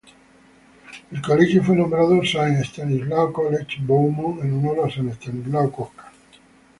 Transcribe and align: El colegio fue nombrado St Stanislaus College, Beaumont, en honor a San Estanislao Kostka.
El 1.11 1.21
colegio 1.21 1.63
fue 1.63 1.75
nombrado 1.75 2.23
St 2.23 2.63
Stanislaus 2.65 3.31
College, 3.31 3.77
Beaumont, 3.81 4.43
en 4.43 4.55
honor 4.57 4.89
a 4.89 4.91
San 4.91 5.09
Estanislao 5.09 5.71
Kostka. 5.71 6.11